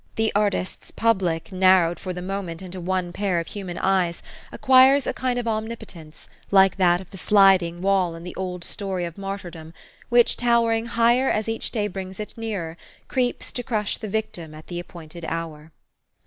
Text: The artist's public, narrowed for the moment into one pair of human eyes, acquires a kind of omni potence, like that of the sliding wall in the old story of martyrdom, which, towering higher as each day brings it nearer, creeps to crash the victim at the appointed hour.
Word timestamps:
The 0.15 0.31
artist's 0.33 0.89
public, 0.89 1.51
narrowed 1.51 1.99
for 1.99 2.11
the 2.11 2.23
moment 2.23 2.63
into 2.63 2.81
one 2.81 3.13
pair 3.13 3.39
of 3.39 3.45
human 3.45 3.77
eyes, 3.77 4.23
acquires 4.51 5.05
a 5.05 5.13
kind 5.13 5.37
of 5.37 5.47
omni 5.47 5.75
potence, 5.75 6.27
like 6.49 6.77
that 6.77 6.99
of 6.99 7.11
the 7.11 7.19
sliding 7.19 7.83
wall 7.83 8.15
in 8.15 8.23
the 8.23 8.33
old 8.35 8.63
story 8.63 9.05
of 9.05 9.15
martyrdom, 9.15 9.75
which, 10.09 10.37
towering 10.37 10.87
higher 10.87 11.29
as 11.29 11.47
each 11.47 11.69
day 11.69 11.87
brings 11.87 12.19
it 12.19 12.35
nearer, 12.35 12.77
creeps 13.07 13.51
to 13.51 13.61
crash 13.61 13.99
the 13.99 14.09
victim 14.09 14.55
at 14.55 14.65
the 14.69 14.79
appointed 14.79 15.23
hour. 15.25 15.71